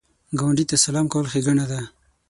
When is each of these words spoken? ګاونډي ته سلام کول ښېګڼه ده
ګاونډي 0.39 0.65
ته 0.69 0.75
سلام 0.85 1.05
کول 1.11 1.25
ښېګڼه 1.31 1.65
ده 1.71 1.79